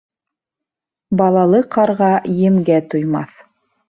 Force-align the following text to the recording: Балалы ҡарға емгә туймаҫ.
Балалы 1.19 1.59
ҡарға 1.75 2.07
емгә 2.39 2.79
туймаҫ. 2.95 3.37